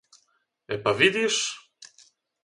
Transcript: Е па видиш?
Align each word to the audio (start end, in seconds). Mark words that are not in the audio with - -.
Е 0.75 0.77
па 0.87 0.93
видиш? 1.01 1.37